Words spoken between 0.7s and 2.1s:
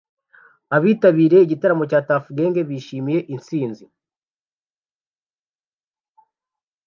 Abitabiriye igitaramo cya